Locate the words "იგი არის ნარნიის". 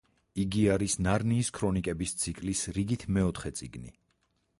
0.43-1.51